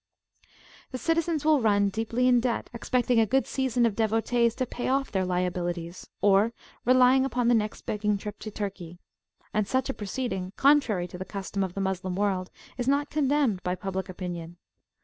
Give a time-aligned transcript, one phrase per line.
[0.89, 4.87] The citizens will run deeply in debt, expecting a good season of devotees to pay
[4.87, 6.53] off their liabilities, or
[6.85, 8.97] relying upon the next begging trip to Turkey;
[9.53, 13.61] and such a proceeding, contrary to the custom of the Moslem world, is not condemned
[13.61, 14.57] by public opinion.